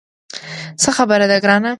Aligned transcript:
څه 0.81 0.89
خبره 0.97 1.25
ده 1.31 1.37
ګرانه. 1.43 1.69